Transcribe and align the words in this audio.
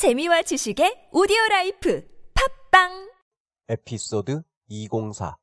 재미와 0.00 0.40
지식의 0.40 1.10
오디오 1.12 1.36
life 1.50 2.02
팟빵 2.32 3.12
에피소드 3.68 4.40
204 4.68 5.36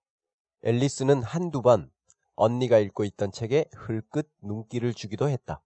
앨리스는 0.64 1.22
한두 1.22 1.62
번 1.62 1.92
언니가 2.34 2.80
읽고 2.80 3.04
있던 3.04 3.32
책에 3.32 3.66
흘끗 3.76 4.28
눈길을 4.42 4.96
주기도 4.96 5.30
했다. 5.30 5.62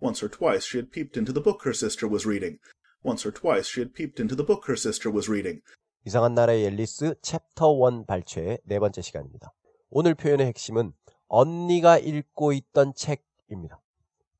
Once 0.00 0.24
or 0.24 0.34
twice 0.34 0.64
she 0.66 0.80
had 0.80 0.90
peeped 0.90 1.20
into 1.20 1.34
the 1.34 1.44
book 1.44 1.68
her 1.68 1.76
sister 1.76 2.10
was 2.10 2.26
reading. 2.26 2.58
Once 3.04 3.28
or 3.28 3.38
twice 3.38 3.68
she 3.68 3.84
had 3.84 3.92
peeped 3.92 4.18
into 4.18 4.34
the 4.34 4.46
book 4.46 4.64
her 4.72 4.78
sister 4.80 5.12
was 5.14 5.28
reading. 5.28 5.60
이상한 6.06 6.32
나라의 6.32 6.64
앨리스 6.64 7.16
챕터 7.20 7.76
1 7.76 8.06
발췌의 8.06 8.60
네 8.64 8.78
번째 8.78 9.02
시간입니다. 9.02 9.52
오늘 9.90 10.14
표현의 10.14 10.46
핵심은 10.46 10.94
언니가 11.28 11.98
읽고 11.98 12.54
있던 12.54 12.94
책입니다. 12.94 13.82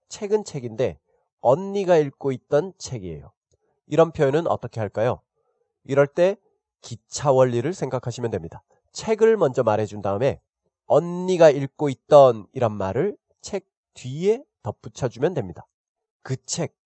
책은 0.09 0.45
책인데 0.45 0.99
언니가 1.43 1.99
읽고 1.99 2.33
있던 2.33 2.73
책이에요. 2.79 3.35
이런 3.87 4.13
표현은 4.13 4.47
어떻게 4.47 4.81
할까요? 4.81 5.21
이럴 5.85 6.07
때 6.07 6.37
기차 6.81 7.33
원리를 7.33 7.73
생각하시면 7.73 8.31
됩니다. 8.31 8.63
책을 8.93 9.37
먼저 9.37 9.63
말해준 9.63 10.03
다음에 10.03 10.41
언니가 10.87 11.51
읽고 11.51 11.89
있던 11.89 12.47
이란 12.53 12.73
말을 12.73 13.17
책 13.41 13.67
뒤에 13.95 14.45
덧붙여주면 14.63 15.35
됩니다. 15.35 15.67
그 16.23 16.37
책, 16.45 16.77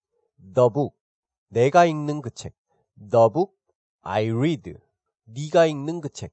the 0.54 0.68
book, 0.73 0.96
내가 1.48 1.84
읽는 1.84 2.23
그 2.23 2.30
책, 2.30 2.54
the 2.98 3.28
book 3.32 3.52
I 4.02 4.30
read, 4.30 4.74
네가 5.24 5.66
읽는 5.66 6.01
그 6.01 6.09
책, 6.09 6.32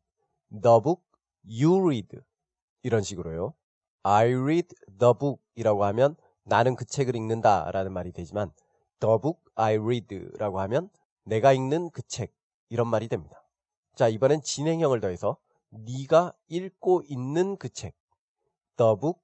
the 0.50 0.82
book 0.82 1.02
you 1.44 1.80
read 1.82 2.20
이런 2.84 3.02
식으로요. 3.02 3.54
I 4.04 4.34
read 4.34 4.76
the 5.00 5.14
book 5.18 5.42
이라고 5.56 5.86
하면 5.86 6.16
나는 6.44 6.76
그 6.76 6.86
책을 6.86 7.16
읽는다 7.16 7.72
라는 7.72 7.92
말이 7.92 8.12
되지만 8.12 8.52
the 9.00 9.18
book 9.22 9.40
I 9.56 9.76
read 9.76 10.08
라고 10.38 10.60
하면 10.62 10.90
내가 11.24 11.54
읽는 11.54 11.90
그 11.92 12.02
책 12.04 12.34
이런 12.70 12.88
말이 12.88 13.08
됩니다. 13.08 13.44
자 13.96 14.08
이번엔 14.08 14.42
진행형을 14.42 15.00
더해서 15.02 15.38
네가 15.70 16.34
읽고 16.48 17.04
있는 17.08 17.58
그 17.58 17.70
책 17.70 17.96
the 18.78 18.96
book 19.00 19.20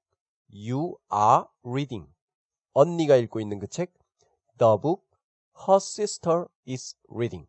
you 0.54 0.96
are 1.14 1.46
reading 1.64 2.08
언니가 2.74 3.16
읽고 3.16 3.40
있는 3.40 3.60
그 3.60 3.68
책 3.68 3.94
the 4.58 4.78
book 4.82 5.04
her 5.68 5.78
sister 5.78 6.46
is 6.68 6.96
reading 7.10 7.48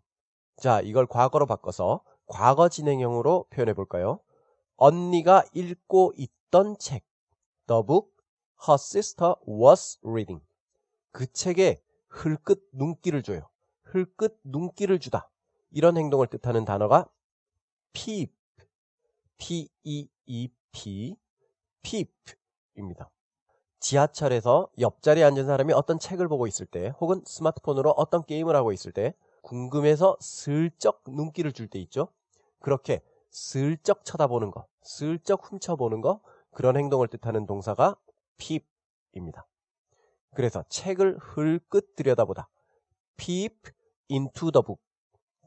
자 0.57 0.81
이걸 0.81 1.07
과거로 1.07 1.47
바꿔서 1.47 2.03
과거 2.27 2.69
진행형으로 2.69 3.47
표현해 3.51 3.75
볼까요? 3.75 4.21
언니가 4.77 5.45
읽고 5.53 6.13
있던 6.17 6.77
책 6.79 7.05
the 7.67 7.83
book 7.85 8.11
her 8.69 8.75
sister 8.75 9.35
was 9.47 9.99
reading 10.05 10.45
그 11.11 11.31
책에 11.33 11.83
흘끗 12.13 12.63
눈길을 12.73 13.23
줘요. 13.23 13.49
흘끗 13.85 14.39
눈길을 14.45 15.01
주다. 15.01 15.31
이런 15.71 15.97
행동을 15.97 16.27
뜻하는 16.27 16.65
단어가 16.65 17.09
peep, 17.93 18.33
p-e-e-p, 19.39 21.17
peep입니다. 21.83 23.11
지하철에서 23.81 24.69
옆자리에 24.79 25.25
앉은 25.25 25.47
사람이 25.47 25.73
어떤 25.73 25.99
책을 25.99 26.29
보고 26.29 26.47
있을 26.47 26.67
때 26.67 26.93
혹은 27.01 27.23
스마트폰으로 27.27 27.91
어떤 27.93 28.23
게임을 28.25 28.55
하고 28.55 28.73
있을 28.73 28.93
때 28.93 29.15
궁금해서 29.43 30.17
슬쩍 30.21 31.03
눈길을 31.09 31.53
줄 31.53 31.69
때 31.69 31.81
있죠. 31.81 32.09
그렇게 32.61 33.03
슬쩍 33.31 34.05
쳐다보는 34.05 34.51
거, 34.51 34.67
슬쩍 34.83 35.51
훔쳐보는 35.51 36.03
거 36.03 36.21
그런 36.53 36.77
행동을 36.77 37.09
뜻하는 37.09 37.47
동사가 37.47 37.97
peep입니다. 38.37 39.47
그래서 40.35 40.65
책을 40.69 41.19
흘끗 41.19 41.95
들여다보다. 41.95 42.49
peep 43.17 43.71
into 44.11 44.51
the 44.51 44.63
book. 44.63 44.83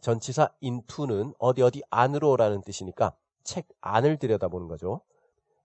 전치사 0.01 0.49
into는 0.61 1.33
어디 1.39 1.61
어디 1.61 1.81
안으로라는 1.89 2.61
뜻이니까 2.61 3.15
책 3.43 3.67
안을 3.81 4.17
들여다보는 4.17 4.67
거죠. 4.67 5.01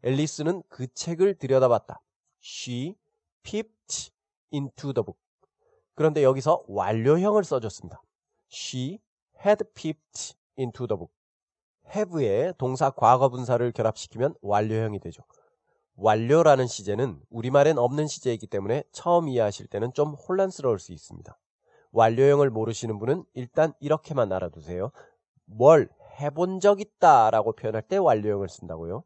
앨리스는 0.02 0.62
그 0.68 0.86
책을 0.94 1.34
들여다봤다. 1.34 2.00
She 2.42 2.96
peeped 3.42 4.10
into 4.52 4.92
the 4.94 5.04
book. 5.04 5.18
그런데 5.94 6.22
여기서 6.22 6.64
완료형을 6.68 7.44
써줬습니다. 7.44 8.02
She 8.50 9.00
had 9.44 9.64
peeped 9.74 10.34
into 10.58 10.86
the 10.86 10.96
book. 10.96 11.12
have에 11.94 12.52
동사 12.56 12.90
과거 12.90 13.28
분사를 13.28 13.70
결합시키면 13.72 14.34
완료형이 14.40 15.00
되죠. 15.00 15.22
완료라는 16.00 16.66
시제는 16.66 17.20
우리말엔 17.28 17.76
없는 17.76 18.06
시제이기 18.06 18.46
때문에 18.46 18.84
처음 18.90 19.28
이해하실 19.28 19.66
때는 19.66 19.92
좀 19.92 20.14
혼란스러울 20.14 20.78
수 20.78 20.92
있습니다. 20.92 21.38
완료형을 21.92 22.48
모르시는 22.48 22.98
분은 22.98 23.24
일단 23.34 23.74
이렇게만 23.80 24.32
알아두세요. 24.32 24.92
뭘 25.44 25.90
해본 26.18 26.60
적 26.60 26.80
있다 26.80 27.30
라고 27.30 27.52
표현할 27.52 27.82
때 27.82 27.98
완료형을 27.98 28.48
쓴다고요. 28.48 29.04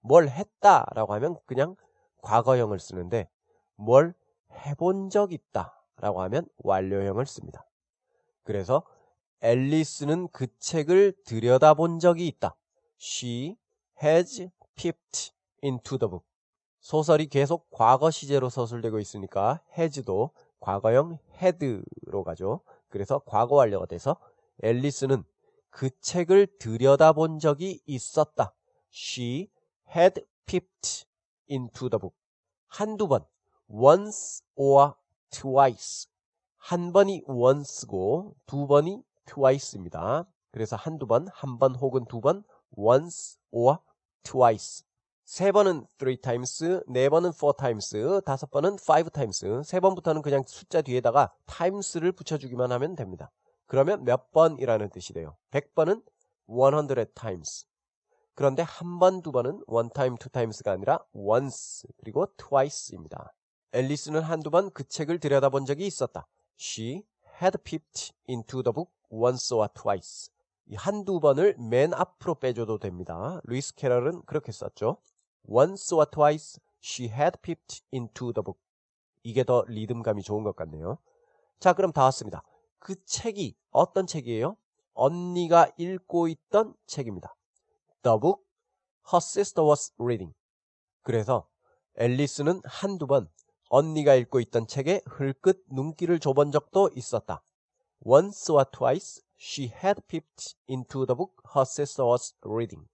뭘 0.00 0.28
했다 0.28 0.86
라고 0.94 1.12
하면 1.14 1.38
그냥 1.44 1.74
과거형을 2.22 2.78
쓰는데 2.78 3.28
뭘 3.74 4.14
해본 4.52 5.10
적 5.10 5.32
있다 5.32 5.76
라고 5.96 6.22
하면 6.22 6.46
완료형을 6.58 7.26
씁니다. 7.26 7.66
그래서 8.44 8.84
앨리스는 9.40 10.28
그 10.28 10.46
책을 10.60 11.14
들여다본 11.24 11.98
적이 11.98 12.28
있다. 12.28 12.54
She 13.00 13.56
has 14.00 14.48
peeped 14.76 15.32
into 15.62 15.98
the 15.98 16.08
book. 16.10 16.24
소설이 16.80 17.28
계속 17.28 17.70
과거 17.70 18.10
시제로 18.10 18.48
서술되고 18.50 18.98
있으니까 18.98 19.60
has도 19.76 20.30
과거형 20.60 21.18
had로 21.36 22.24
가죠. 22.24 22.60
그래서 22.88 23.20
과거 23.20 23.56
완료가 23.56 23.86
돼서 23.86 24.16
앨리스는 24.62 25.24
그 25.70 25.90
책을 26.00 26.58
들여다본 26.58 27.38
적이 27.38 27.80
있었다. 27.86 28.54
She 28.92 29.48
had 29.94 30.24
peeped 30.46 31.06
into 31.50 31.88
the 31.88 31.98
book. 31.98 32.14
한두 32.68 33.08
번, 33.08 33.24
once 33.68 34.44
or 34.54 34.92
twice. 35.30 36.08
한 36.58 36.92
번이 36.92 37.22
once고 37.26 38.34
두 38.46 38.66
번이 38.66 39.02
twice입니다. 39.26 40.26
그래서 40.50 40.76
한두 40.76 41.06
번, 41.06 41.26
한 41.32 41.58
번 41.58 41.74
혹은 41.74 42.04
두 42.06 42.20
번, 42.20 42.44
once 42.76 43.38
or 43.50 43.78
twice. 44.22 44.84
세 45.24 45.52
번은 45.52 45.86
three 45.98 46.16
times, 46.20 46.82
네 46.88 47.08
번은 47.08 47.30
four 47.30 47.56
times, 47.56 48.22
다섯 48.24 48.50
번은 48.50 48.74
five 48.80 49.10
times. 49.10 49.62
세 49.64 49.80
번부터는 49.80 50.20
그냥 50.20 50.42
숫자 50.46 50.82
뒤에다가 50.82 51.32
times를 51.46 52.12
붙여주기만 52.12 52.72
하면 52.72 52.96
됩니다. 52.96 53.30
그러면 53.66 54.04
몇 54.04 54.30
번이라는 54.32 54.90
뜻이 54.90 55.12
돼요. 55.12 55.36
100번은 55.50 56.02
100 56.46 57.14
times. 57.14 57.66
그런데 58.34 58.62
한 58.62 58.98
번, 58.98 59.22
두 59.22 59.32
번은 59.32 59.62
one 59.66 59.88
time, 59.94 60.16
two 60.18 60.28
times가 60.30 60.72
아니라 60.72 60.98
once, 61.14 61.88
그리고 61.98 62.26
twice입니다. 62.36 63.32
앨리스는 63.72 64.20
한두 64.20 64.50
번 64.50 64.70
그 64.70 64.86
책을 64.86 65.18
들여다본 65.18 65.64
적이 65.64 65.86
있었다. 65.86 66.26
She 66.58 67.04
had 67.40 67.56
peeped 67.64 68.12
into 68.28 68.62
the 68.62 68.72
book 68.72 68.92
once 69.10 69.56
or 69.56 69.68
twice. 69.72 70.30
이 70.66 70.74
한두 70.74 71.20
번을 71.20 71.56
맨 71.58 71.94
앞으로 71.94 72.34
빼줘도 72.34 72.78
됩니다. 72.78 73.40
루이스 73.44 73.74
캐럴은 73.74 74.22
그렇게 74.26 74.52
썼죠. 74.52 74.98
Once 75.48 75.94
or 75.94 76.06
twice 76.10 76.60
she 76.80 77.08
had 77.08 77.40
peeped 77.42 77.82
into 77.92 78.32
the 78.32 78.42
book. 78.42 78.58
이게 79.22 79.44
더 79.44 79.64
리듬감이 79.68 80.22
좋은 80.22 80.42
것 80.42 80.56
같네요. 80.56 80.98
자, 81.60 81.72
그럼 81.72 81.92
다 81.92 82.04
왔습니다. 82.04 82.42
그 82.78 83.02
책이 83.04 83.56
어떤 83.70 84.06
책이에요? 84.06 84.56
언니가 84.94 85.70
읽고 85.76 86.28
있던 86.28 86.74
책입니다. 86.86 87.34
The 88.02 88.18
book 88.18 88.42
her 89.12 89.18
sister 89.18 89.66
was 89.66 89.92
reading. 89.98 90.34
그래서 91.02 91.48
앨리스는 91.96 92.60
한두 92.64 93.06
번 93.06 93.28
언니가 93.68 94.14
읽고 94.14 94.40
있던 94.40 94.66
책에 94.66 95.02
흘끗 95.06 95.64
눈길을 95.70 96.18
줘본 96.18 96.52
적도 96.52 96.90
있었다. 96.94 97.42
Once 98.04 98.52
or 98.52 98.64
twice 98.70 99.22
she 99.38 99.70
had 99.72 100.00
peeped 100.08 100.56
into 100.68 101.06
the 101.06 101.16
book 101.16 101.34
her 101.54 101.62
sister 101.62 102.06
was 102.06 102.34
reading. 102.44 102.88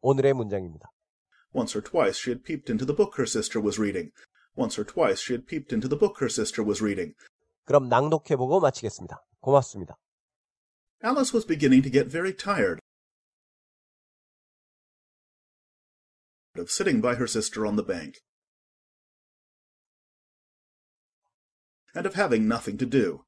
오늘의 0.00 0.34
문장입니다. 0.34 0.93
Once 1.53 1.75
or 1.75 1.81
twice 1.81 2.17
she 2.17 2.29
had 2.29 2.43
peeped 2.43 2.69
into 2.69 2.85
the 2.85 2.93
book 2.93 3.15
her 3.17 3.25
sister 3.25 3.59
was 3.59 3.79
reading. 3.79 4.11
Once 4.55 4.77
or 4.77 4.83
twice 4.83 5.19
she 5.19 5.33
had 5.33 5.47
peeped 5.47 5.73
into 5.73 5.87
the 5.87 5.95
book 5.95 6.19
her 6.19 6.29
sister 6.29 6.63
was 6.63 6.81
reading. 6.81 7.13
그럼 7.65 7.87
낭독해보고 7.89 8.59
마치겠습니다. 8.59 9.23
고맙습니다. 9.41 9.97
Alice 11.03 11.33
was 11.33 11.45
beginning 11.45 11.81
to 11.81 11.89
get 11.89 12.07
very 12.11 12.33
tired 12.33 12.79
of 16.55 16.69
sitting 16.69 16.99
by 16.99 17.15
her 17.15 17.27
sister 17.27 17.65
on 17.65 17.77
the 17.77 17.83
bank 17.83 18.19
and 21.95 22.05
of 22.05 22.15
having 22.15 22.47
nothing 22.47 22.77
to 22.77 22.85
do. 22.85 23.23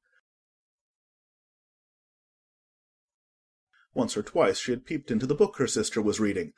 Once 3.94 4.16
or 4.16 4.22
twice 4.22 4.58
she 4.58 4.72
had 4.72 4.84
peeped 4.84 5.10
into 5.10 5.26
the 5.26 5.34
book 5.34 5.56
her 5.58 5.66
sister 5.66 6.00
was 6.02 6.20
reading. 6.20 6.52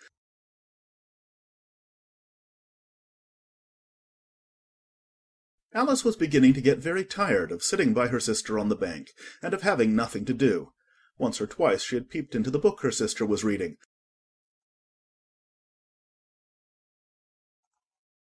Alice 5.72 6.04
was 6.04 6.16
beginning 6.16 6.54
to 6.54 6.62
get 6.62 6.80
very 6.80 7.06
tired 7.06 7.52
of 7.52 7.62
sitting 7.62 7.94
by 7.94 8.08
her 8.08 8.20
sister 8.20 8.58
on 8.58 8.70
the 8.70 8.76
bank, 8.76 9.12
and 9.42 9.54
of 9.54 9.62
having 9.62 9.96
nothing 9.96 10.26
to 10.26 10.34
do. 10.34 10.72
Once 11.20 11.40
or 11.40 11.46
twice 11.46 11.84
she 11.84 11.96
had 11.96 12.10
peeped 12.10 12.34
into 12.34 12.50
the 12.50 12.58
book 12.58 12.80
her 12.82 12.92
sister 12.92 13.24
was 13.24 13.44
reading, 13.44 13.78